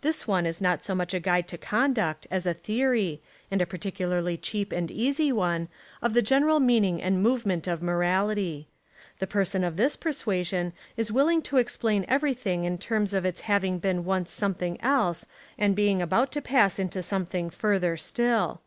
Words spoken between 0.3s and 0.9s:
Is not